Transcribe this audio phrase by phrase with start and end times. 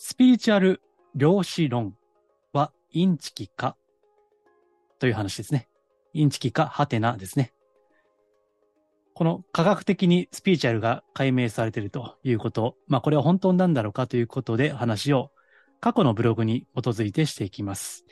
[0.00, 0.80] スピリチュアル
[1.16, 1.96] 量子論
[2.52, 3.76] はインチキか？
[5.00, 5.68] という話ですね。
[6.12, 7.52] インチキかハテナですね。
[9.12, 15.32] この科学的にスピリチュアルが解明されているということ、まあこれは本当なんだろうかということで話を
[15.80, 18.04] 過去のブログに基づいてしていきます。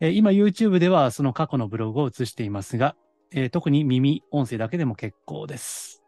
[0.00, 2.96] え今 YouTube ではその過去のブログを映していますが、
[3.32, 6.02] えー特に耳、音声だけでも結構です。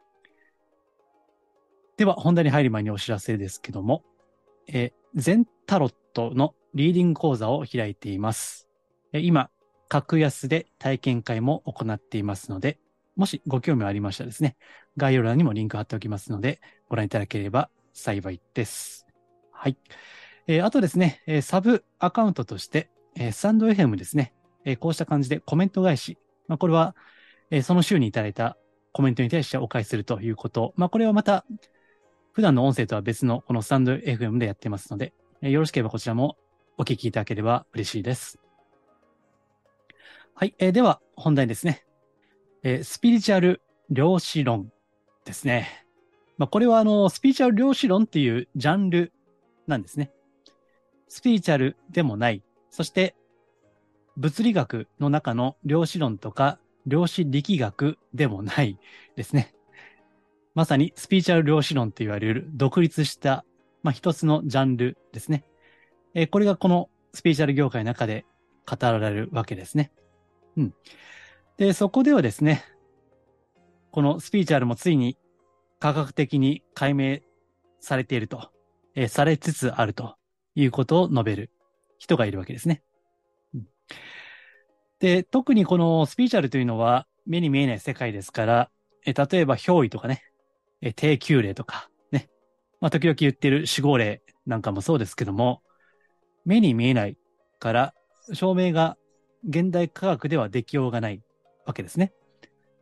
[1.99, 4.05] では本題に入る前にお知らせですけども、
[4.67, 8.69] え全タロットのリーディング講座を開いています。
[9.13, 9.51] え今、
[9.89, 12.79] 格安で体験会も行っていますので、
[13.17, 14.57] もしご興味ありましたらですね、
[14.97, 19.07] 概要欄にもリンク貼っておきますので、ご覧いただければ幸いです。
[19.51, 19.77] はい。
[20.47, 24.33] えーあとですね、えサブアカウントとして、えースタンド FM ですね、
[24.65, 26.97] えーこうした感じでコメント返し、まあ、これは、
[27.51, 28.57] えその週にいただいた
[28.93, 31.45] コメントに対してお返しするということ、まあ、これはまた、
[32.33, 36.37] 普段の音声とは別のこのスタンド FM でやってますので、よろしければこちらも
[36.79, 38.39] お聞きいただければ嬉しいです。
[40.35, 40.55] はい。
[40.59, 41.85] えーでは、本題ですね。
[42.63, 43.61] えースピリチュアル
[43.91, 44.73] 量子論
[45.25, 45.87] ですね。
[46.39, 49.13] まあ、これはあの、スピリチュアル量子論っていうジャンル
[49.67, 50.11] なんですね。
[51.09, 52.43] スピリチュアルでもない。
[52.71, 53.15] そして、
[54.17, 58.79] 物理学の中の量子論とか量子力学でもない
[59.17, 59.55] ですね。
[60.55, 63.45] まさにスピリチュアル量子論と言われる独立した、
[63.83, 65.45] まあ、一つのジャンルですね。
[66.15, 68.27] えーこれがこのスピリチュアル業界の中で
[68.69, 69.93] 語られるわけですね。
[70.57, 70.75] うん。
[71.57, 72.65] で、そこではですね、
[73.91, 75.17] このスピリチュアルもついに
[75.79, 77.19] 科学的に解明
[77.81, 78.51] されていると、
[78.95, 80.17] えーされつつあると
[80.55, 81.51] いうことを述べる
[81.99, 82.83] 人がいるわけですね。
[83.55, 83.67] うん
[85.01, 88.71] で、特にこのスピリチュアルというのは目に見えない世界ですから、
[89.05, 90.23] え例えば憑依とかね、
[90.83, 92.29] え低級霊とかね、
[92.81, 95.63] まあ時々言ってる守護霊なんかもそうですけども、
[96.45, 97.17] 目に見えない
[97.59, 97.95] から
[98.33, 98.99] 証明が
[99.49, 101.23] 現代科学ではできようがない
[101.65, 102.13] わけですね。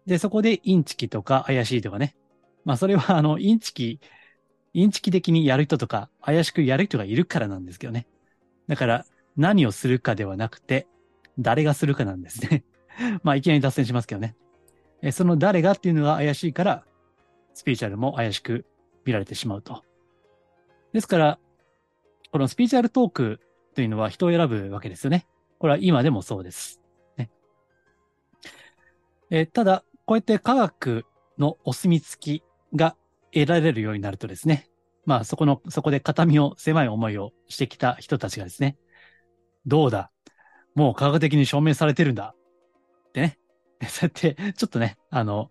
[0.07, 2.17] で、そこでインチキとか怪しいとかね。
[2.65, 4.01] まあそれはあの、インチキ、
[4.73, 8.07] インチキ的にやる人とか怪しくやる人がいるからなんですけどね。
[8.69, 9.07] だから
[9.37, 10.87] 何をするかではなくて、
[11.39, 12.65] 誰がするかなんですね。
[13.23, 14.37] まあいきなり脱線しますけどね。
[15.03, 16.85] えその誰がっていうのが怪しいから、
[17.55, 18.67] スピリチュアルも怪しく
[19.05, 19.83] 見られてしまうと。
[20.93, 21.39] ですから、
[22.33, 23.41] このスピリチュアルトーク
[23.75, 25.27] というのは人を選ぶわけですよね。
[25.59, 26.81] これは今でもそうです。
[27.17, 27.31] ね
[29.31, 31.05] えただ、こうやって科学
[31.39, 32.43] のお墨付き
[32.75, 32.97] が
[33.33, 34.69] 得られるようになるとですね、
[35.07, 38.77] まあそこの、そこで片身を狭い思いをしてきた人たちがですね、
[39.67, 40.11] どうだ？
[40.75, 42.35] もう科学的に証明されてるんだ
[43.09, 43.39] ってね。
[43.89, 45.49] そうやって、ちょっとね、あの、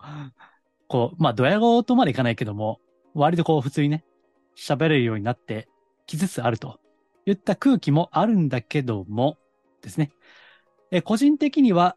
[0.90, 2.82] こう、まあドヤ顔とまでいかないけども、
[3.14, 4.04] 割とこう普通にね、
[4.58, 5.70] 喋れるようになって
[6.06, 6.80] きつつあると
[7.26, 9.38] いった空気もあるんだけども
[9.82, 10.12] ですね。
[10.92, 11.96] え個人的には、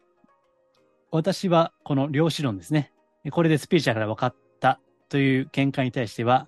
[1.11, 2.93] 私はこの量子論ですね。
[3.31, 4.79] これでスピーチャーから分かった
[5.09, 6.47] という見解に対しては、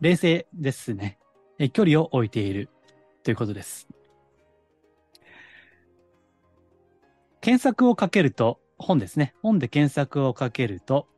[0.00, 1.18] 冷静ですね。
[1.58, 2.68] え距離を置いている
[3.24, 3.88] ということです。
[7.40, 9.34] 検索をかけると、本ですね。
[9.42, 11.08] 本で検索をかけると、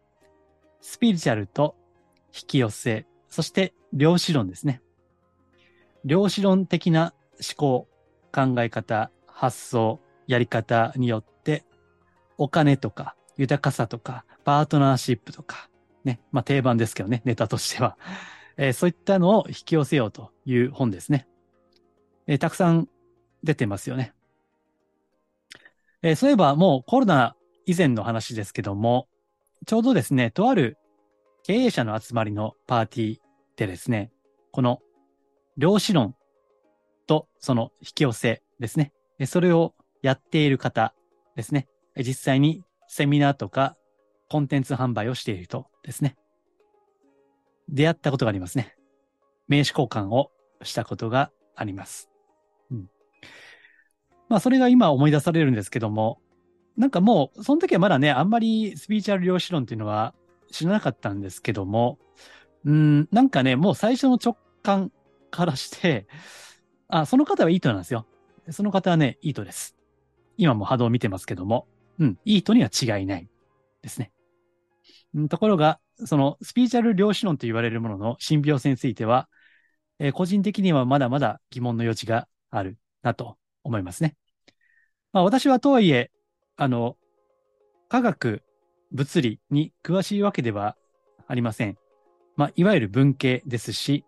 [0.80, 1.75] スピリチュアルと
[2.34, 4.82] 引き寄せ、そして量子論ですね。
[6.04, 7.88] 量子論的な思考、
[8.32, 11.64] 考え方、発想、やり方によって、
[12.38, 15.70] お金とか、豊かさとか、パートナーシップとか、
[16.04, 17.97] ね、まあ定番ですけどね、ネタとしては。
[18.56, 21.26] えーそういったのを引き寄せようという本ですね。
[22.27, 22.89] えーたくさん
[23.42, 24.15] 出てますよね。
[26.03, 27.34] えーそういえばもうコロナ
[27.66, 29.09] 以前の話ですけども、
[29.66, 30.77] ちょうどですね、とある
[31.43, 33.19] 経営者の集まりのパーティー
[33.57, 34.11] でですね、
[34.51, 34.81] この
[35.57, 36.15] 量子論
[37.07, 38.93] とその引き寄せですね。
[39.27, 40.95] それをやっている方
[41.37, 41.69] ですね。
[41.97, 43.77] 実際にセミナーとか
[44.28, 46.16] コンテンツ販売をしている人ですね。
[47.69, 48.77] 出会ったことがありますね。
[49.49, 50.31] 名刺交換を
[50.63, 52.11] したことがあります。
[52.71, 52.91] うん。
[54.28, 56.21] まあそれが今思い出されるんですけども、
[56.76, 60.15] なんかもう、その時はまだね、あんまりスピーチャル量子論っていうのは
[60.50, 61.98] 知らなかったんですけども、
[62.65, 64.91] うん、なんかね、もう最初の直感
[65.30, 66.06] からして、
[66.88, 68.06] あ、その方はいい人なんですよ。
[68.50, 69.76] その方はね、いい人です。
[70.36, 71.66] 今も波動を見てますけども、
[71.98, 73.28] うん、いい人には違いない
[73.82, 74.12] ですね。
[75.15, 79.28] うん、ところが、そのスピーチャル量子論と言われるものの信憑性については、
[80.00, 84.16] えー、個人的にはまだまだ疑問の余地があるなと思いますね。
[85.12, 86.10] まあ私はとはいえ、
[86.56, 86.97] あの、
[87.89, 88.42] 科学、
[88.92, 90.77] 物理に詳しいわけでは
[91.27, 91.77] ありません。
[92.36, 94.04] まあ、いわゆる文系ですし、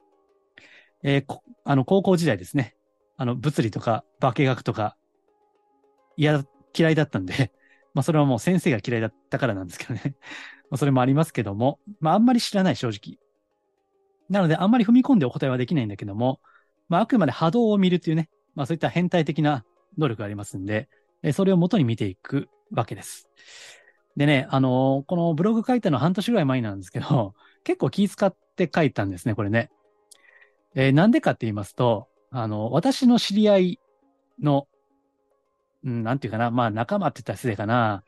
[1.02, 2.76] えー、あの、高校時代ですね。
[3.16, 4.96] あの、物理とか化学とか、
[6.16, 6.44] 嫌、
[6.76, 7.52] 嫌いだったんで、
[7.94, 10.14] まあ、それはもう先生が嫌いだったからなんですけどね。
[10.70, 13.18] まあ、それもありますけども、まあ、あんまり知らない、正直。
[14.28, 16.40] なので、あんまり踏み込んでお答えはできないんだけども、
[16.88, 19.64] まあ、あくまで波動を見るというね、まあ、そういった変態的な
[19.98, 20.88] 能力がありますんで、
[21.32, 23.28] それを元に見ていくわけです。
[24.16, 27.34] でね、あの、このブログ書いたの半年ぐらい前なんですけど、
[27.64, 29.70] 結構気遣って書いたんですね、これね。
[30.74, 33.80] えー、なんでかって言いますと、あの、私の知り合い
[34.40, 34.68] の、
[35.84, 38.02] うん、なんていうかな、まあ仲間って言ったら失礼かな。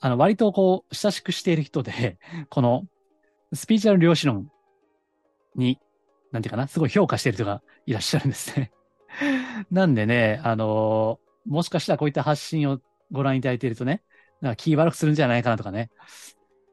[0.00, 2.18] あの、割とこう、親しくしている人で、
[2.50, 2.84] この、
[3.52, 4.50] スピーチャル量子論
[5.54, 5.78] に、
[6.30, 8.70] なんていうかな、すごい評価している人がいらっしゃるんですね。
[9.70, 11.18] なんでね、あの、
[11.48, 12.78] もしかしたらこういった発信を
[13.10, 14.02] ご覧いただいているとね、
[14.40, 15.90] なんか気悪くするんじゃないかなとかね。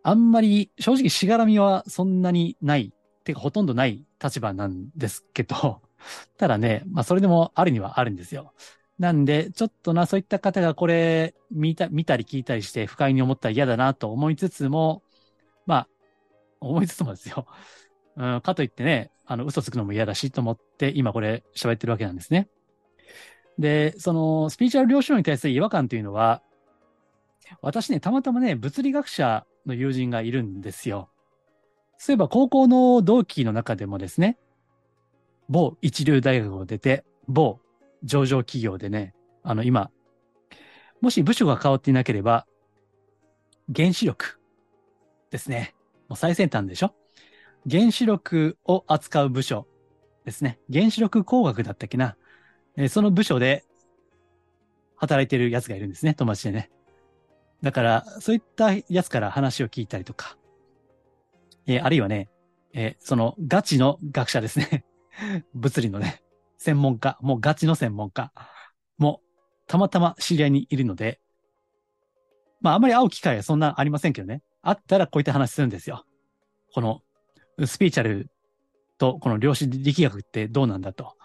[0.04, 2.94] あんまり、正直しがらみはそんなにない、
[3.24, 5.82] てかほとんどない立場なんですけど、
[6.38, 8.54] ただね、まあそれでもあるにはあるんですよ。
[9.00, 15.04] なんで、ちょっとな、そういった方がこれ見た、見たり聞いたりして不快に思ったら嫌だなと思いつつも、
[15.66, 15.88] まあ、
[16.62, 17.48] 思いつつもですよ。
[18.16, 22.48] うん、かといってね、あの、嘘つくのも嫌だしと思って、今これ喋ってるわけなんですね。
[23.58, 26.42] で、その、スピーチャル領収に対する違和感というのは、
[27.62, 31.10] 私ね、たまたまね、物理学者の友人がいるんですよ。
[31.98, 34.38] そういえば高校の同期の中でもですね、
[35.48, 37.60] 某一流大学を出て、某
[38.04, 39.14] 上場企業でね、
[39.44, 39.92] あの今、
[41.02, 42.48] もし部署が変わっていなければ、
[43.74, 44.40] 原子力
[45.30, 45.76] ですね。
[46.10, 46.94] もう最先端でしょ？
[47.70, 49.68] 原子力を扱う部署
[50.26, 50.60] ですね。
[50.72, 52.18] 原子力工学だったっけな？
[52.78, 53.64] えー、その部署で
[54.96, 56.72] 働いてるやつがいるんですね、友達でね。
[57.62, 60.38] だから、そういったやつから話を聞いたりとか、
[61.68, 62.30] えー、あるいはね、
[62.74, 64.86] えー、そのガチの学者ですね。
[65.54, 66.22] 物理のね、
[66.58, 68.32] 専門家、もうガチの専門家
[68.98, 69.22] も
[69.68, 71.20] たまたま知り合いにいるので、
[72.62, 74.42] まああんまり会う機会はそんなありませんけどね。
[74.62, 76.06] 会ったらこういった話するんですよ。
[76.74, 77.02] この
[77.66, 78.30] スピーチャル
[78.98, 81.16] とこの量子力学ってどうなんだと、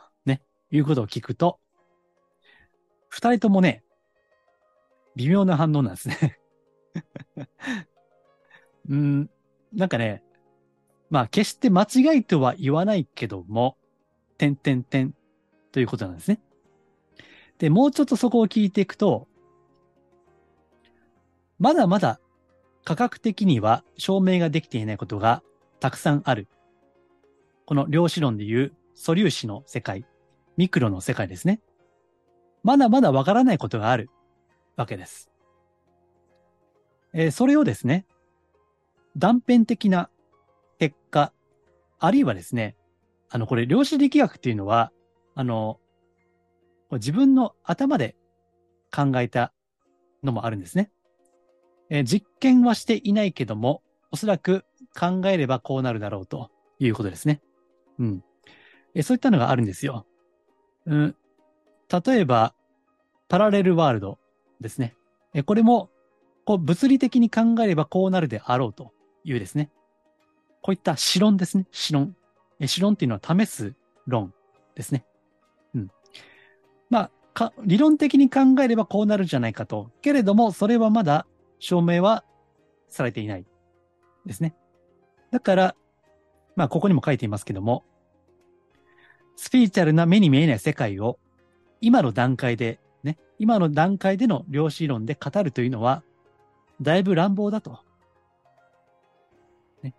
[0.70, 1.58] いうことを聞くと、
[3.08, 3.82] 二人ともね、
[5.16, 6.38] 微妙な反応なんですね
[8.88, 9.30] うん、
[9.72, 10.22] なんかね、
[11.10, 13.76] まあ決して間違いとは言わないけども、
[14.38, 15.14] 点点点
[15.72, 16.40] ということなんですね。
[17.58, 19.28] で、もうちょっとそこを聞いていくと、
[21.58, 22.20] まだまだ
[22.84, 25.42] 科学的には証明ができていないことが
[25.78, 26.48] たくさんある。
[27.66, 30.04] この量子論でいう素粒子の世界、
[30.60, 31.62] ミクロの世界ですね。
[32.62, 34.10] まだまだわからないことがある
[34.76, 35.30] わけです。
[37.14, 38.04] えー、それをですね、
[39.16, 40.10] 断片的な
[40.78, 41.32] 結果、
[41.98, 42.76] あるいはですね、
[43.30, 44.92] あの、これ、量子力学っていうのは、
[45.34, 45.80] あの、
[46.92, 48.14] 自分の頭で
[48.94, 49.54] 考えた
[50.22, 50.90] のもあるんですね。
[51.88, 57.40] えー、実験はしていないけども、おそらく考えればこうなるだろうということですね。
[57.98, 58.24] うん。
[58.94, 60.04] えー、そういったのがあるんですよ。
[60.86, 61.16] うん、
[62.04, 62.54] 例えば、
[63.28, 64.18] パラレルワールド
[64.60, 64.96] ですね。
[65.34, 65.90] え、これも、
[66.44, 68.92] こう物理的に考えればこうなるであろうと
[69.24, 69.70] いうですね。
[70.62, 71.66] こういった試論ですね。
[71.70, 72.16] 試論。
[72.58, 73.74] え試論っていうのは試す
[74.06, 74.34] 論
[74.74, 75.04] ですね。
[75.74, 75.90] うん。
[76.88, 79.90] まあ、か、理論的に考えればこうなるじゃないかと。
[80.02, 81.26] けれども、それはまだ
[81.58, 82.24] 証明は
[82.88, 83.46] されていない
[84.26, 84.54] ですね。
[85.30, 85.76] だから、
[86.56, 87.84] まあ、ここにも書いていますけども、
[89.36, 91.18] スピリチュアルな目に見えない世界を
[91.80, 96.02] 今の段階で、ね、今の段階での量子論で語るというのは、
[96.80, 97.80] だいぶ乱暴だと。
[99.82, 99.94] ね、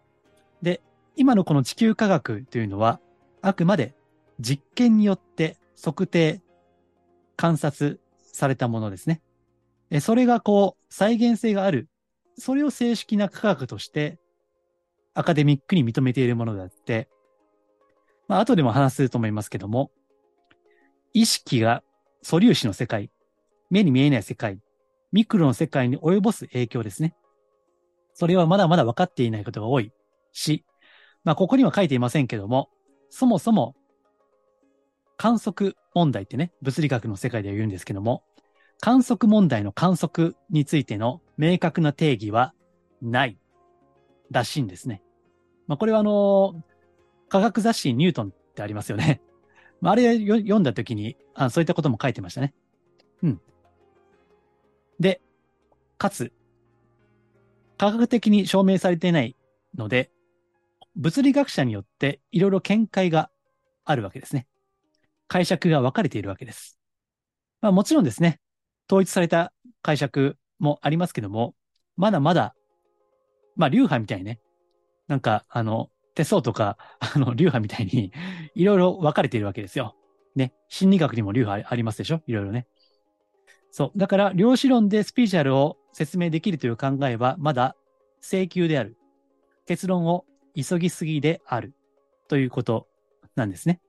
[0.61, 0.81] で、
[1.15, 2.99] 今のこの地球科学というのは、
[3.41, 3.95] あくまで
[4.39, 6.41] 実験によって測定、
[7.35, 9.21] 観察されたものですね。
[9.99, 11.89] それがこう、再現性がある。
[12.37, 14.19] それを正式な科学として
[15.13, 17.09] アカデミックに認めているものであって、
[18.31, 19.91] まあ、後でも話すと思いますけども、
[21.11, 21.83] 意識が
[22.21, 23.11] 素粒子の世界、
[23.69, 24.59] 目に見えない世界、
[25.11, 27.13] ミクロの世界に及ぼす影響ですね。
[28.13, 29.91] それはまだまだ分かっていないことが多い
[30.31, 30.63] し、
[31.25, 32.69] まあ、ここには書いていませんけども、
[33.09, 33.75] そもそも
[35.17, 38.23] 観測問題ってね、物理学の世界では言うんですけども、
[38.79, 42.53] 観測問題の観測についての明確な定義は
[43.01, 43.37] ない
[44.29, 45.01] らしいんですね。
[45.67, 46.63] まあ、これはあの、
[47.31, 49.21] 科学雑誌ニュートンってありますよね。
[49.81, 52.53] あ、あれ読んだ時にあ、そういったことも書いてましたね。
[53.23, 53.41] うん。
[54.99, 55.21] で、
[55.97, 56.33] かつ、
[57.77, 59.37] 科学的に証明されていない
[59.77, 60.11] ので、
[60.97, 63.31] 物理学者によっていろいろ見解が
[63.85, 64.45] あるわけですね。
[65.29, 66.77] 解釈が分かれているわけです。
[67.61, 68.41] まあもちろんですね、
[68.89, 71.55] 統一された解釈もありますけども、
[71.95, 72.55] まだまだ、
[73.55, 74.41] まあ流派みたいにね、
[75.07, 78.11] なんか、あの、手相とか、あの、流派みたいに、
[78.55, 79.95] いろいろ分かれているわけですよ。
[80.35, 80.53] ね。
[80.67, 82.21] 心理学にも流派ありますでしょ？
[82.27, 82.67] いろいろね。
[83.71, 83.97] そう。
[83.97, 87.75] だから、量子論でスピーチャルを説明できるという考えは、まだ
[88.21, 88.97] 請求である。
[89.65, 90.25] 結論を
[90.55, 91.73] 急ぎすぎである。
[92.27, 92.87] ということ
[93.35, 93.81] なんですね。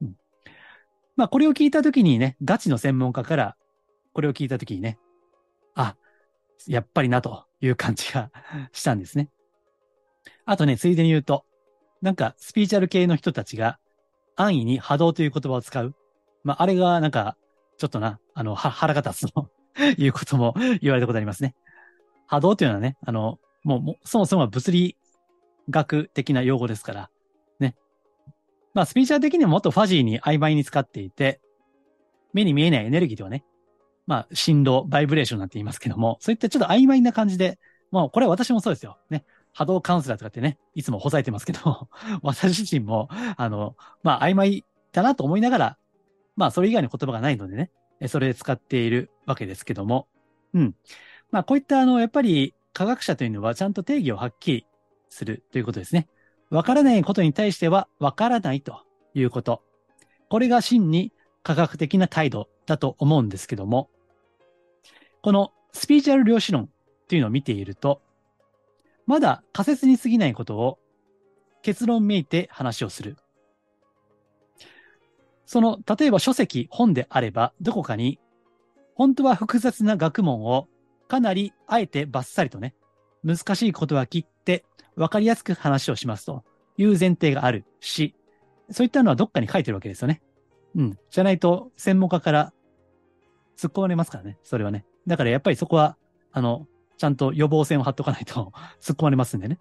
[0.00, 0.16] うん。
[1.16, 3.56] まあ、これを聞いたときにね、ガチの専門家から、
[4.12, 4.98] これを聞いたときにね、
[5.74, 5.96] あ、
[6.66, 8.30] やっぱりなという感じが
[8.72, 9.30] したんですね。
[10.44, 11.44] あとね、ついでに言うと、
[12.02, 13.78] なんかスピーチャル系の人たちが
[14.36, 15.94] 安易に波動という言葉を使う。
[16.44, 17.36] まあ、あれがなんか、
[17.76, 19.50] ちょっとな、あの、腹が立つと
[19.98, 21.54] いうことも言われたことありますね。
[22.26, 24.96] 波動というのはね、あの、もう、もそもそも物理
[25.70, 27.10] 学的な用語ですから、
[27.58, 27.74] ね。
[28.74, 31.40] まあ、スピーチャー的にはもっとファジーに曖昧に使っていて、
[32.32, 33.44] 目に見えないエネルギーではね、
[34.06, 37.58] まあ、振動、バイブレーションなんて言いますけども、そういったちょっと曖昧な感じで、
[37.90, 38.98] もうこれは私もそうですよ。
[39.10, 39.24] ね。
[39.58, 41.88] 波動カウンセラーとかってね、いつもほざいてますけど、
[42.22, 43.74] 私自身も、あの、
[44.04, 45.78] まあ、曖昧だなと思いながら、
[46.36, 47.72] まあ、それ以外の言葉がないのでね、
[48.06, 50.06] それで使っているわけですけども、
[50.54, 50.76] うん。
[51.32, 54.66] まあ、こういったあの、やっぱり科学者というのはちゃんと定義をはっきり
[55.08, 56.06] するということですね。
[56.50, 59.64] わからないことに対してはわからないということ。
[60.28, 61.12] これが真に
[61.42, 63.90] 科学的な態度だと思うんですけども、
[65.20, 68.02] このスピーチュアル量子論っていうのを見ていると、
[69.08, 70.78] まだ仮説に過ぎないことを
[71.62, 73.16] 結論めいて話をする。
[75.46, 78.20] その、例えば書籍、本であれば、どこかに、
[78.94, 80.68] 本当は複雑な学問を
[81.08, 82.74] かなりあえてバッサリとね、
[83.24, 86.44] 難しいことは切って分かりやすく話をしますと
[86.76, 88.14] いう前提があるし、
[88.70, 90.20] そういったのはどっかに書いてるわけですよね。
[90.76, 90.98] うん。
[91.10, 92.52] じゃないと専門家から
[93.56, 94.36] 突っ込まれますからね。
[94.42, 94.84] それはね。
[95.06, 95.96] だからやっぱりそこは、
[96.30, 96.66] あの、
[96.98, 99.58] ちゃんと予防線を張っとかないと 突っ込まれますんでね。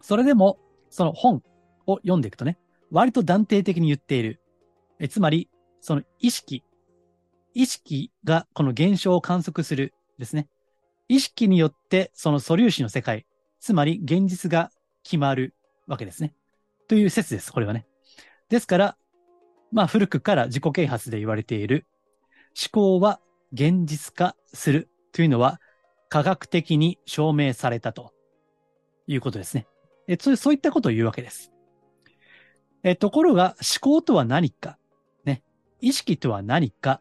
[0.00, 0.58] それでも、
[0.90, 1.42] その本
[1.86, 2.58] を読んでいくとね、
[2.90, 4.40] 割と断定的に言っている。
[5.00, 6.62] えつまり、その意識、
[7.52, 10.48] 意識がこの現象を観測するですね。
[11.08, 13.26] 意識によってその素粒子の世界、
[13.60, 14.70] つまり現実が
[15.02, 15.54] 決まる
[15.86, 16.34] わけですね。
[16.88, 17.86] という説です、これはね。
[18.48, 18.96] ですから、
[19.72, 21.86] まあ古くから自己啓発で言われている
[22.54, 23.20] 思考は
[23.52, 25.60] 現実化するというのは
[26.14, 28.12] 科学的に証明されたと
[29.08, 29.66] いうことですね。
[30.06, 31.50] えそういったことを言うわけです。
[32.84, 34.78] えところが思考とは何か、
[35.24, 35.42] ね、
[35.80, 37.00] 意識とは何か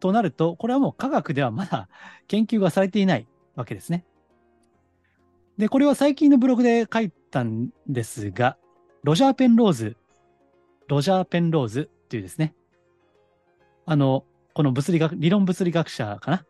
[0.00, 1.88] となると、これはもう科学ではまだ
[2.28, 4.04] 研究がされていないわけですね。
[5.56, 8.58] で、これは最近のブログで書いたんですが、
[9.02, 9.96] ロジャー・ペンローズ、
[10.88, 12.54] ロジャー・ペンローズっていうですね、
[13.86, 16.46] あの、この物理学、理論物理学者かな。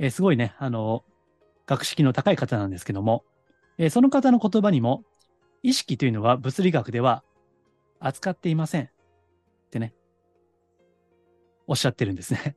[0.00, 1.04] えー、すごいね、あの、
[1.72, 3.24] 学識の高い方なんですけども、
[3.78, 5.04] えー、その方の言葉にも、
[5.62, 7.22] 意識というのは物理学では
[8.00, 8.84] 扱っていません。
[8.84, 8.88] っ
[9.70, 9.94] てね、
[11.66, 12.56] おっしゃってるんですね。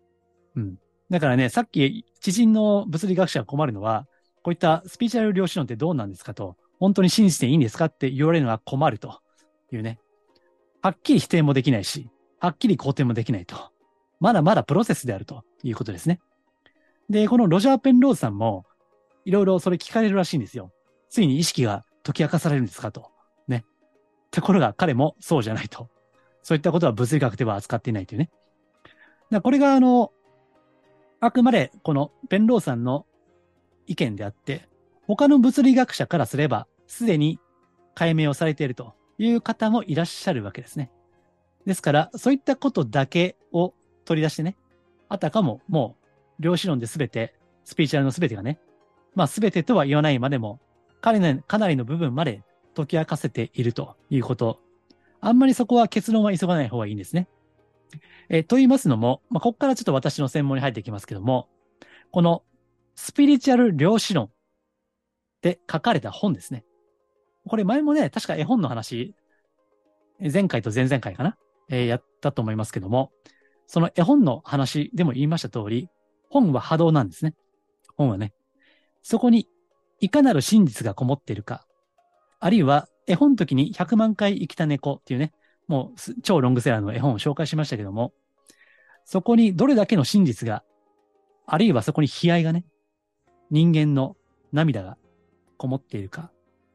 [0.56, 0.78] うん。
[1.08, 4.06] だからね、さっき知人の物理学者が困るのは、
[4.42, 9.20] こういったスピーチャル量子論ってどうなんですかと、本当に信じていいんですかって言われるのは困ると
[9.72, 9.98] いうね。
[10.82, 13.56] はっきり否定もできないし、はっきり肯定もできないと。
[14.18, 16.20] まだまだプロセスであるということですね。
[17.10, 18.64] で、このロジャー・ペンローズさんも、
[19.24, 20.72] いろいろそれ聞かれるらしいんですよ。
[21.10, 23.10] ついに意識が解き明かされるんですかと。
[23.48, 23.64] ね。
[24.30, 25.90] ところが彼もそうじゃないと。
[26.44, 28.30] そういったことは物理学では扱っていないというね。
[29.28, 30.12] だこれがあの、
[31.20, 33.06] あくまでこのペンローさんの
[33.86, 34.68] 意見であって、
[35.08, 37.40] 他の物理学者からすれば、すでに
[37.96, 40.92] 解明をされているという方もいらっしゃるわけですね。
[41.66, 43.74] ですから、そういったことだけを
[44.04, 44.56] 取り出してね、
[45.08, 45.99] あたかももう
[46.40, 48.58] 量子論で全て、スピーチュアルの全てがね、
[49.14, 50.58] まあ全てとは言わないまでも、
[51.00, 52.42] 彼のかなりの部分まで
[52.74, 54.58] 解き明かせているということ。
[55.20, 57.28] あんまりそこは結論は急がない方がいいんですね。
[58.28, 61.48] えと言いますのも、まあ、ここからちょっと私の専門に入っていきますけども、
[62.10, 62.42] この
[62.94, 64.30] スピリチュアル量子論
[65.42, 66.64] で書かれた本ですね。
[67.46, 69.14] これ前もね、確か絵本の話、
[70.20, 71.36] 前回と前々回かな、
[71.68, 73.10] えーやったと思いますけども、
[73.66, 75.88] その絵本の話でも言いました通り、
[76.30, 77.34] 本は波動なんですね。
[77.96, 78.32] 本はね。
[79.02, 79.46] そこに
[80.00, 81.66] いかなる真実がこもっているか、
[82.38, 85.32] あるいは絵本の時に100万回生きた猫っていうね、
[85.68, 88.12] もう超ロングセラーの絵本を紹介しましたけども、
[89.04, 90.62] そこにどれだけの真実が、
[91.46, 92.64] あるいはそこに悲哀がね、
[93.50, 94.16] 人間の
[94.52, 94.96] 涙が
[95.56, 96.30] こもっているか。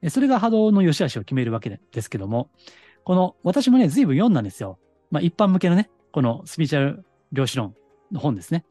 [0.09, 2.49] それが波動の良し悪しを決めるわけですけども、
[3.03, 4.77] この、私もね、随分読んだんですよ。
[5.09, 7.75] まあ一般向けのね、このスピーチャル量子論
[8.11, 8.65] の本ですね。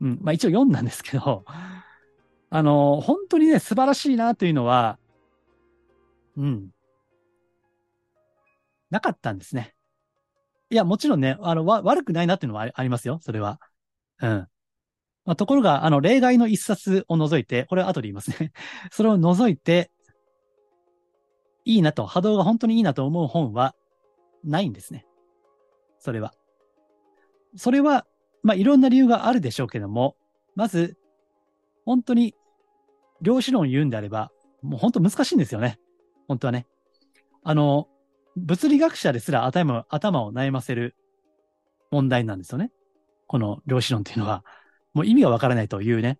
[0.00, 0.18] うん。
[0.20, 1.44] まあ一応読んだんですけど、
[2.50, 4.98] あの、本当にね、素晴らしいなというのは、
[6.36, 6.70] うん。
[8.90, 9.74] なかったんですね。
[10.70, 13.58] いや、もちろんね、あの、わ、悪くないなっていうのはありありますよ、それは。
[14.20, 14.48] うん。
[15.24, 18.52] まあ、ところが、あの、例外の一冊を除いて、これは後で言いますね。
[18.90, 19.90] それを除いて、
[21.64, 23.74] いいなと、波動が本当にいいなと思う本は
[24.42, 25.04] ないんですね。
[25.98, 26.32] それは。
[27.56, 28.06] それは、
[28.42, 30.16] まあ、いろんな理由があるでしょうけども、
[30.54, 30.96] まず、
[31.84, 32.34] 本当に、
[33.20, 34.30] 量子論を言うんであれば、
[34.62, 35.78] もう本当難しいんですよね。
[36.28, 36.66] 本当はね。
[37.42, 37.88] あの、
[38.36, 40.94] 物理学者ですら頭頭を悩ませる
[41.90, 42.70] 問題なんですよね。
[43.26, 44.44] この量子論っていうのは。
[44.94, 46.18] もう意味がわからないというね。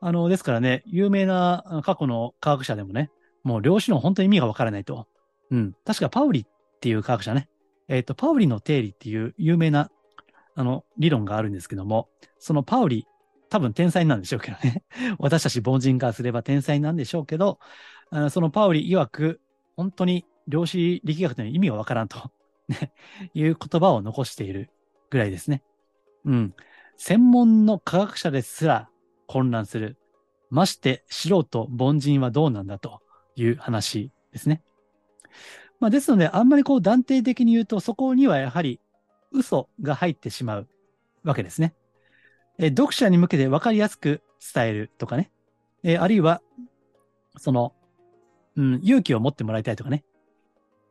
[0.00, 3.10] あの、ですからね、有名な過去の科学者でもね、
[3.42, 5.06] もう量子論本当に意味がわからないと。
[5.50, 5.74] うん。
[5.84, 6.46] 確かパウリっ
[6.80, 7.48] ていう科学者ね。
[7.88, 9.90] えっ、と、パウリの定理っていう有名な、
[10.54, 12.08] あの、理論があるんですけども、
[12.38, 13.06] そのパウリ、
[13.48, 14.82] 多分天才なんでしょうけどね。
[15.18, 17.58] 私たち凡人からすれば天才なんでしょうけど、
[18.10, 19.40] あそのパウリ曰く、
[19.76, 22.30] 本当に量子力学というの意味がわからんと、
[22.68, 22.92] ね、
[23.34, 24.70] いう言葉を残している
[25.10, 25.62] ぐらいですね。
[26.24, 26.54] うん。
[26.96, 28.88] 専門の科学者ですら
[29.26, 29.98] 混乱する。
[30.50, 33.00] まして素人、凡人はどうなんだと
[33.34, 34.62] いう話ですね。
[35.80, 38.80] まあ、ですので、あんまりこう断定的に言うと、そこにはやはり
[39.34, 40.68] 嘘が入ってしまう
[41.24, 41.74] わけですね。
[42.58, 44.22] え読者に向けて分かりやすく
[44.54, 45.30] 伝えるとかね。
[45.82, 46.40] えあるいは、
[47.36, 47.74] その、
[48.56, 50.04] うん、勇気を持ってもらいたいとかね。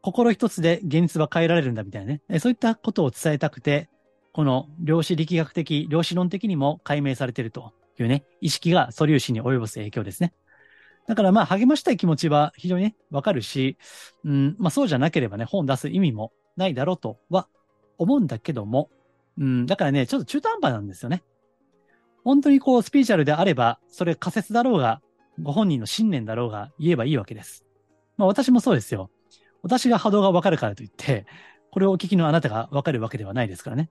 [0.01, 2.21] 心一つで現実は変えられるんだみたいなね。
[2.29, 3.89] えそういったことを伝えたくて、
[4.33, 10.33] この量子力学的、量子論的にも解明されているというね、意識が素粒子に及ぼす影響ですね。
[11.07, 13.77] だからまあ励ましたい気持ちは非常にね、わかるし、
[14.25, 17.47] うん、まあそうじゃなければね、本出す意味もないだろうとは
[18.03, 18.89] 思うんだけども、
[19.37, 21.23] うん、だからね、ちょっと中途半端なんですよね。
[22.23, 25.01] 本当にこうスピーチャルであれば、それ仮説だろうが、
[25.41, 27.65] ご本人の信念だろうが言えばいいわけです。
[28.17, 29.09] まあ私もそうですよ。
[29.63, 31.25] 私が波動がわかるからといって、
[31.71, 33.89] これをお聞きのあなたがわかるわけではないですからね。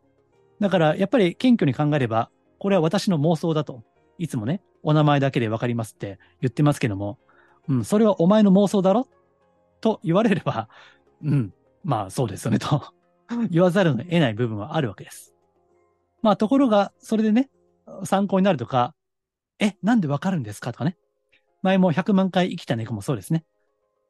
[0.60, 3.82] だからやっぱり謙虚に考えれば、これは私の妄想だと。
[4.18, 7.18] いつもね、お名前だけでわかりますって言ってますけども、
[7.68, 9.08] うん、それはお前の妄想だろ？
[9.80, 10.68] と言われれば、
[11.24, 12.92] うん、まあそうですよねと
[13.50, 15.34] 言わざるを得ない部分はあるわけです。
[16.22, 17.50] まあところが、それでね、
[18.04, 18.94] 参考になるとか、
[19.58, 20.96] え、なんでわかるんですかとかね。
[21.62, 23.44] 前も100万回生きた猫もそうですね。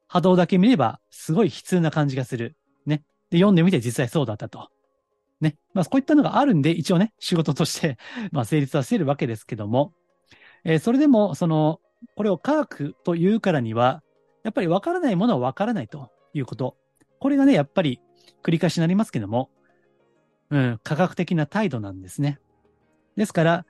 [0.07, 2.55] 波動だけ見れば、すごい悲痛な感じがする。
[2.85, 3.03] ね。
[3.29, 4.69] で、読んでみて実際そうだったと。
[5.41, 5.55] ね。
[5.73, 7.97] まあ、こういったのがあるんで、一応ね、仕事として
[8.31, 9.93] まあ、成立はしているわけですけども、
[10.63, 11.79] えーそれでも、その、
[12.15, 14.01] これを科学というからには、
[14.43, 16.77] やっぱり分からないものは分からないということ。
[17.19, 18.01] これがね、やっぱり
[18.43, 19.49] 繰り返しになりますけども、
[20.49, 22.39] うん、科学的な態度なんですね。
[23.15, 23.65] ですから、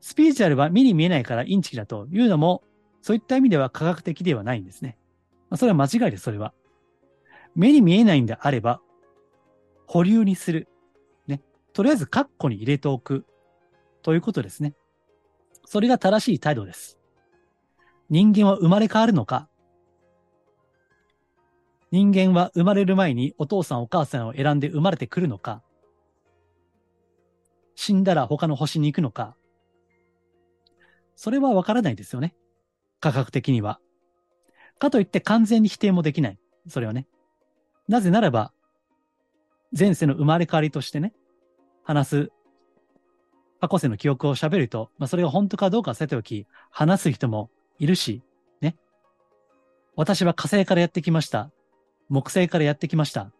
[0.00, 2.62] スピリチュアルは目に見えないからインチキだというのも、
[3.02, 4.96] そういった意味では科学的ではないんですね。
[5.50, 6.52] まあそれは間違いです、それは。
[7.54, 8.80] 目に見えないんであれば、
[9.86, 10.68] 保留にする。
[11.26, 11.42] ね。
[11.72, 13.26] とりあえず、カッコに入れておく。
[14.02, 14.74] ということですね。
[15.66, 16.98] それが正しい態度です。
[18.08, 19.48] 人間は生まれ変わるのか
[21.92, 25.62] 人間は生まれる前にお父さんお母さんを選んで生まれてくるのか？
[27.74, 29.36] 死んだら他の星に行くのか？
[31.16, 32.34] それはわからないですよね。
[32.98, 33.78] 科学的には。
[34.78, 36.38] かといって完全に否定もできない。
[36.66, 37.06] それはね。
[37.88, 38.52] なぜならば、
[39.78, 41.12] 前世の生まれ変わりとしてね、
[41.84, 42.32] 話す、
[43.60, 48.22] 過去世の記憶を喋ると、まあ、それが本当かどうかはさておき、話す人もいるし、
[48.62, 48.76] ね。
[49.94, 51.50] 私は火星からやってきました。
[52.08, 53.32] 木星からやってきました。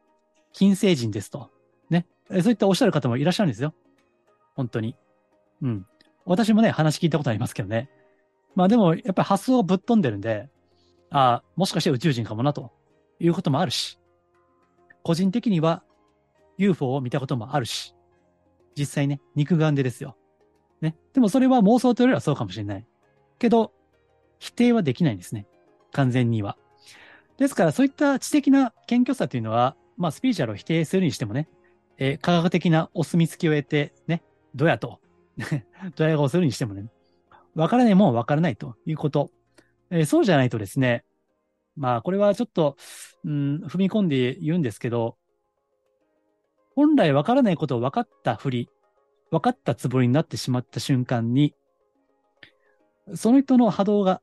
[0.53, 1.51] 金星人ですと。
[1.91, 2.07] ね。
[2.29, 3.75] そういったおっしゃる方もいらっしゃるんですよ。
[4.55, 4.97] 本当に。
[5.63, 5.87] うん。
[6.25, 7.91] 私もね、話聞いたことありますけどね。
[8.55, 10.49] まあでも、やっぱり発想がぶっ飛んでるんで、
[11.11, 12.71] ああ、もしかして宇宙人かもな、と
[13.19, 13.99] いうこともあるし、
[15.03, 15.83] 個人的には
[16.59, 17.95] UFO を見たこともあるし、
[18.77, 20.17] 実際ね、肉眼でですよ。
[20.81, 20.97] ね。
[21.13, 22.87] でもそれは妄想というよりはそうかもしれない。
[23.39, 23.73] けど、
[24.39, 25.47] 否定はできないんですね。
[25.93, 26.57] 完全には。
[27.39, 31.49] ですから、そういった知的な謙虚さというのは、まあ、スピーチャルを否定するにしてもね、
[31.99, 34.23] えー科学的なお墨付きを得て、ね、
[34.55, 35.01] どやと、
[35.97, 36.87] ドヤ顔するにしてもね、
[37.55, 39.31] わからないもんわからないということ。
[39.91, 41.05] えーそうじゃないとですね、
[41.77, 42.77] まあ、これはちょっと、
[43.25, 45.17] うん、踏み込んで言うんですけど、
[46.75, 48.69] 本来わからないことを分かったふり、
[49.31, 51.55] 分かったつもりになってしまった瞬間に、
[53.15, 54.23] その人の波動が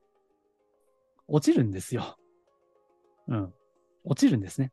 [1.27, 2.18] 落ちるんですよ。
[3.29, 3.53] うん。
[4.03, 4.71] 落ちるんですね。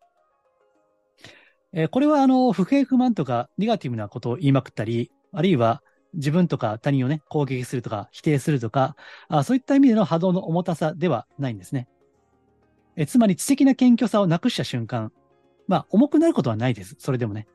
[1.72, 5.82] えーこれは、あの、不平不満とかネガティブなことを言いまくったり、あるいは
[6.14, 8.96] 自分とか他人をね、攻撃するとか否定するとか、
[9.28, 11.88] あそういった意味での波動の重たさではないんですね。
[12.96, 15.12] えつまり知的な謙虚さをなくした瞬間、
[15.68, 16.96] まあ、重くなることはないです。
[16.98, 17.46] それでもね。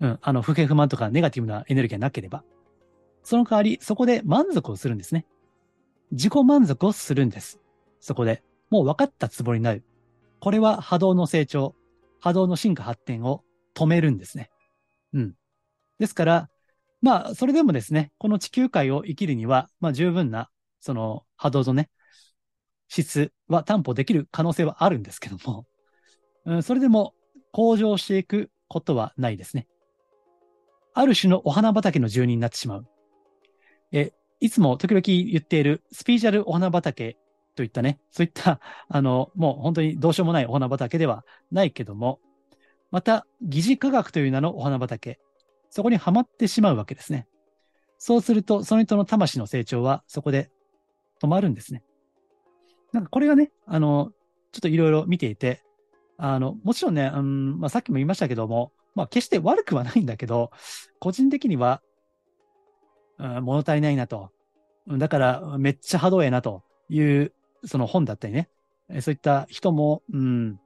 [0.00, 0.18] うん。
[0.20, 2.44] あの、不平不満とかネガティブなエネルギーがなければ。
[3.22, 5.24] その代わり、そこで満足をするんですね。
[6.10, 7.60] 自己満足をするんです。
[8.00, 8.42] そこで。
[8.70, 9.84] もう分かったつもりになる。
[10.44, 11.74] これは波動の成長、
[12.20, 13.42] 波動の進化発展を
[13.74, 14.50] 止めるんですね。
[15.14, 15.34] うん。
[15.98, 16.50] ですから、
[17.00, 21.88] まあ、それでもですね、この地球界を生きるには、まあ、十分な、その波動のね、
[22.88, 25.64] 質は担保できる可能性はあるんですけども、
[26.44, 27.14] うん、それでも
[27.50, 29.66] 向上していくことはないですね。
[30.92, 32.86] ある種のお花畑の住人になってしまう。
[33.92, 37.16] え、いつも時々言っているスピーチャルお花畑
[37.54, 42.20] といったね、そういった、あの、もう本当にどうしようもないお花畑ではないけども、
[42.90, 45.18] また、疑似科学という名のお花畑、
[45.70, 47.26] そこにはまってしまうわけですね。
[47.98, 50.50] そうすると、その人の魂の成長はそこで
[51.20, 51.82] 止まるんですね。
[52.92, 54.12] なんかこれがね、あの、
[54.52, 55.62] ちょっといろいろ見ていて、
[56.16, 60.50] あの、もちろんね、うんまあ、さっきも言いましたけども、まあ、決して悪くはないんだけど、
[61.00, 61.82] 個人的には、
[63.18, 64.30] うん、物足りないなと。
[64.86, 67.32] だから、めっちゃ波動えなという、
[67.66, 68.48] その本だったりね、
[69.00, 70.60] そういった人も、うん、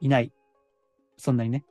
[0.00, 0.32] いない。
[1.16, 1.64] そんなにね。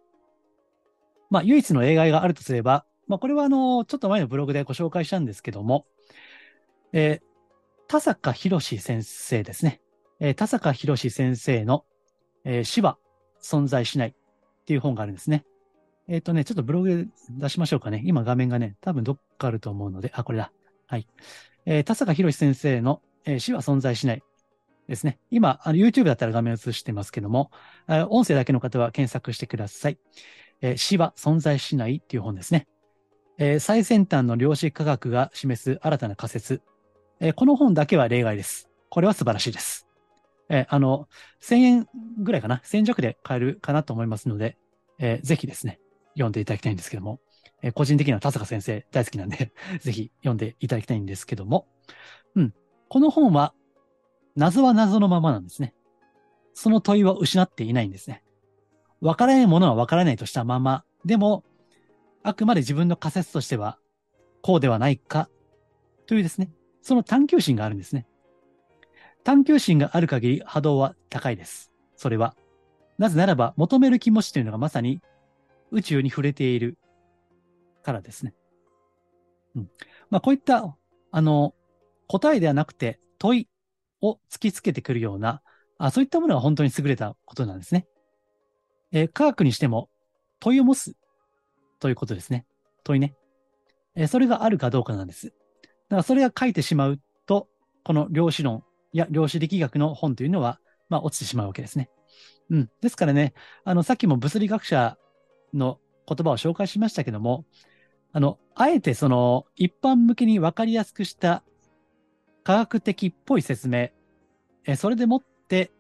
[1.30, 5.86] まあ、唯一の例外があるとすれば、まあ、これはあの、ちょっと前のブログでご紹介したんですけども、
[6.94, 7.34] えー
[7.86, 9.82] 田坂博士先生ですね。
[10.20, 11.86] えー田坂博士先生の、
[12.46, 12.98] えー死は
[13.42, 14.14] 存在しないっ
[14.66, 15.44] ていう本があるんですね。
[16.08, 18.02] えっ、とね、ちょっとブログで出しましょうかね。
[18.06, 20.52] 今画面がね、多分どっかあると思うので、あ、これだ。
[20.88, 21.08] はい。
[21.66, 24.24] えー田坂博士先生の、えー死は存在しない
[24.88, 25.20] ですね。
[25.32, 27.52] 今、YouTube だったら画面映してますけども、
[28.10, 29.98] 音声だけの方は検索してください。
[30.64, 32.68] え死は存在しないっていう本ですね。
[33.38, 36.62] え最先端の量子科学が示す新たな仮説。
[37.20, 38.70] えこの本だけは例外です。
[38.90, 39.88] これは素晴らしいです。
[40.50, 41.10] えあの、
[41.42, 44.58] 1000円ぐらいかな ?1000 弱で買えるかなと思いますので、
[45.00, 45.82] えぜひですね、
[46.14, 47.20] 読んでいただきたいんですけども、
[47.62, 51.68] え個人的には田坂先生大好きなんで、 ぜひ読んでいただきたいんですけども、
[52.36, 52.54] うん。
[52.88, 53.54] この本は、
[54.36, 55.74] 謎は謎のままなんですね。
[56.54, 58.24] その問いは失っていないんですね。
[59.02, 61.44] わからないものはわからないとしたまま、でも、
[62.24, 63.78] あくまで自分の仮説としては、
[64.42, 65.30] こうではないか、
[66.06, 68.08] というですね、その探求心があるんですね。
[69.24, 71.72] 探求心がある限り波動は高いです。
[71.96, 72.36] それは。
[72.98, 75.02] なぜならば、求める気持ちというのがまさに
[75.72, 76.78] 宇宙に触れている
[77.82, 78.34] からですね。
[79.56, 79.70] うん。
[80.10, 80.78] まあ、こういった、
[81.12, 81.56] あの、
[82.08, 83.48] 答えではなくて問い
[84.04, 85.42] を突きつけてくるような、
[85.80, 87.88] あそういったものが本当に優れたことなんですね。
[88.92, 89.90] えー科学にしても
[90.40, 90.94] 問いを持つ
[91.80, 92.46] ということですね。
[92.84, 93.16] 問いね。
[93.96, 95.28] えーそれがあるかどうかなんです。
[95.28, 97.48] だからそれが書いてしまうと、
[97.84, 101.90] この量子論や量子力学の本というのは、まあ落ちてしまうわけですね。
[102.50, 102.70] うん。
[102.82, 104.98] ですからね、あの、さっきも物理学者
[105.54, 107.46] の言葉を紹介しましたけども、
[108.12, 111.44] あの、あえてその一般向けに分かりやすくした
[112.44, 113.90] 科学的っぽい説明、
[114.66, 115.72] えそれでもって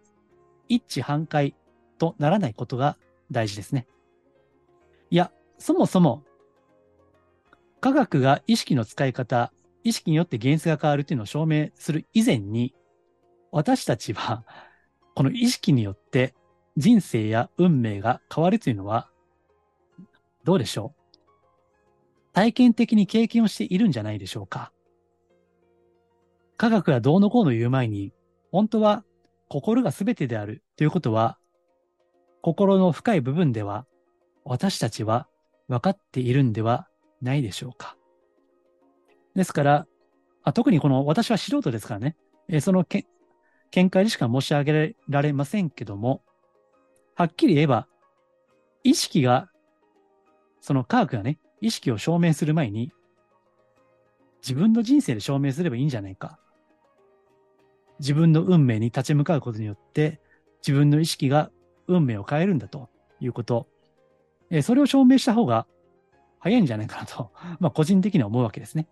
[0.67, 1.56] 一致反対
[1.98, 2.98] とならないことが
[3.32, 3.88] 大事ですね。
[5.10, 6.24] いや、そもそも
[7.84, 9.52] 科学が意識の使い方、
[9.84, 12.74] 意識によって現実が変わるというのを証明する以前に、
[13.52, 14.46] 私たちは
[15.15, 16.34] この意識によって
[16.78, 19.10] 人生や運命が変わるというのは、
[20.46, 22.34] どうでしょう？
[22.34, 24.72] 体験的に経験をしているんじゃないでしょうか
[26.58, 28.13] 科学がどうのこうの言う前に、
[28.54, 29.04] 本当は
[29.50, 31.39] 心が全てであるということは、
[32.44, 33.88] 心の深い部分では、
[34.46, 35.28] 私たちは
[35.68, 36.88] 分かっているんでは
[37.20, 37.98] ないでしょうか。
[39.36, 39.88] ですから、
[40.44, 42.16] あ特にこの私は素人ですからね、
[42.48, 43.08] えそのけ
[43.72, 46.22] 見解でしか申し上げられませんけども、
[47.16, 47.88] はっきり言えば、
[48.84, 49.50] 意識が、
[50.62, 52.92] その科学がね、意識を証明する前に、
[54.44, 56.38] 自分の人生で証明すればいいんじゃないか。
[58.04, 60.20] 自分の運命に立ち向かうことによって、
[60.60, 61.52] 自分の意識が
[61.88, 62.89] 運命を変えるんだと
[63.22, 63.66] いうこと。
[64.50, 65.66] えそれを証明した方が
[66.39, 68.89] 早いんじゃないかなと、 まあ個人的には思うわけですね。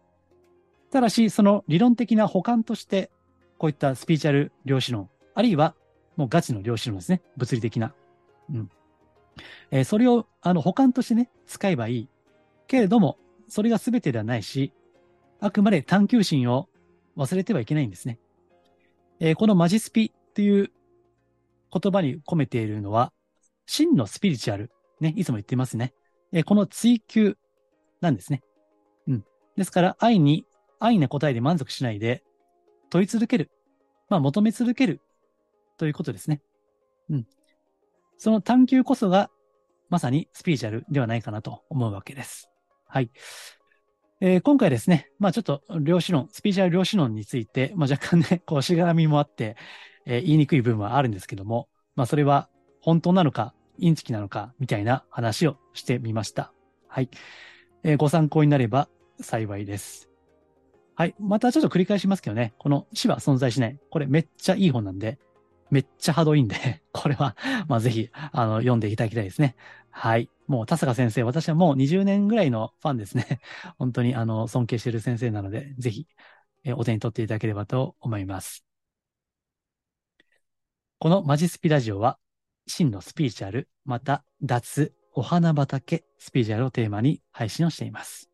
[0.91, 3.12] ただし、その理論的な補完として、
[3.58, 5.76] こういったスピーチャル量子論、あるいは
[6.15, 7.21] もうガチの量子論ですね。
[7.36, 7.93] 物理的な。
[8.50, 8.69] うん。
[9.71, 12.10] えー、それを、あの、補完としてね、使えばいい。
[12.67, 13.17] けれども、
[13.50, 14.74] それが全てではないし、
[15.41, 16.69] あくまで探求心を
[17.17, 18.19] 忘れてはいけないんですね。
[19.23, 20.71] えー、このマジスピっていう
[21.71, 23.13] 言葉に込めているのは、
[23.67, 24.71] 真のスピリチュアル。
[24.99, 25.93] ね、いつも言ってますね。
[26.34, 27.38] えー、この追求
[28.01, 28.41] なんですね。
[29.07, 29.25] うん。
[29.55, 30.47] ですから、愛に、
[30.79, 32.23] 愛な答えで満足しないで、
[32.89, 33.51] 問い続ける。
[34.10, 35.01] まあ、求め続ける。
[35.77, 36.41] ということですね。
[37.12, 37.27] うん。
[38.17, 39.29] その探求こそが、
[39.89, 42.49] まさにスピリチュアルではないかなと思うわけです。
[42.88, 43.12] はい。
[44.23, 49.57] えー、今回ですね、まあちょっと量子論、スピリチュアル量子論について、まあ若干ね、 こうしがらみもあって、
[50.05, 52.47] えー、言いにくい部分はあるんですけども、まあそれは
[52.81, 56.53] 本当なのか、インチキなのか、みたいな話をしてみました。
[56.88, 57.10] はい。
[57.81, 60.12] えー、ご参考になれば幸いです。
[60.93, 61.15] はい。
[61.19, 63.79] またちょっと繰り返しますけどね、この死は存在しない。
[63.89, 65.17] これめっちゃいい本なんで、
[65.71, 67.36] めっちゃハードいいんで、 これは、
[67.67, 69.55] まあぜひ、あの、読んでいただきたいですね。
[69.91, 70.30] はい。
[70.47, 73.39] もう、田坂先生、私はもう20年ぐらいのファンですね。
[73.77, 76.08] 本当に、あの、尊敬している先生なので、ぜひ、
[76.63, 78.65] えお手に取っていただければと思います。
[80.99, 82.19] このマジスピラジオは、
[82.67, 88.30] 真のスピーチュアル、また、脱、お花畑、スピーチュアルをテーマに配信をしています。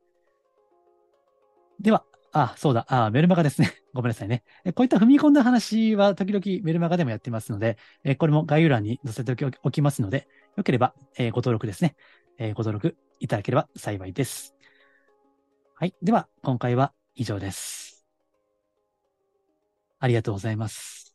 [1.80, 2.06] では、
[2.40, 2.86] あ、そうだ。
[2.90, 3.72] あ、メルマガですね。
[3.94, 4.44] ごめんなさいね。
[4.76, 7.78] こういった踏み込んだ話は時々メルマガでもやってますので、
[8.20, 9.32] これも概要欄に載せて
[9.64, 11.96] おきますので、よければご登録ですね。
[12.38, 14.56] ご登録いただければ幸いです。
[15.76, 15.96] はい。
[16.02, 18.06] では、今回は以上です。
[20.00, 21.07] ありがとうございます。